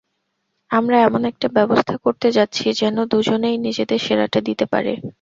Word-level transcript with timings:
আমরা 0.71 0.97
এমন 1.01 1.21
একটা 1.31 1.47
ব্যবস্থা 1.57 1.95
করতে 2.05 2.27
যাচ্ছি 2.31 2.65
যেন 2.79 2.97
দুজনেই 3.11 3.57
নিজেদের 3.65 3.99
সেরাটা 4.05 4.39
দিতে 4.47 4.65
পারে। 4.73 4.93